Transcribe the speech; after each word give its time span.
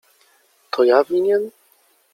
—To 0.73 0.87
ja 0.89 0.99
winien? 1.11 1.43